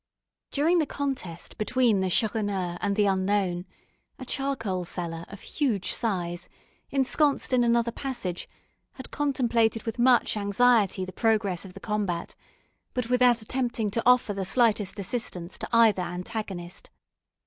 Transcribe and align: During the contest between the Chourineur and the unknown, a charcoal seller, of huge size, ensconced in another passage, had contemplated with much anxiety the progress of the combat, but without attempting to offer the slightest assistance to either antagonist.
During 0.49 0.79
the 0.79 0.87
contest 0.87 1.59
between 1.59 1.99
the 1.99 2.09
Chourineur 2.09 2.79
and 2.81 2.95
the 2.95 3.05
unknown, 3.05 3.67
a 4.17 4.25
charcoal 4.25 4.83
seller, 4.83 5.25
of 5.27 5.41
huge 5.41 5.93
size, 5.93 6.49
ensconced 6.89 7.53
in 7.53 7.63
another 7.63 7.91
passage, 7.91 8.49
had 8.93 9.11
contemplated 9.11 9.83
with 9.83 9.99
much 9.99 10.35
anxiety 10.35 11.05
the 11.05 11.13
progress 11.13 11.65
of 11.65 11.75
the 11.75 11.79
combat, 11.79 12.33
but 12.95 13.11
without 13.11 13.43
attempting 13.43 13.91
to 13.91 14.01
offer 14.03 14.33
the 14.33 14.43
slightest 14.43 14.97
assistance 14.97 15.55
to 15.59 15.69
either 15.71 16.01
antagonist. 16.01 16.89